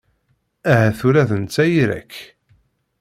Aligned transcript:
Ahat 0.71 0.99
ula 1.07 1.23
d 1.29 1.31
netta 1.41 1.63
ira-k. 1.81 2.13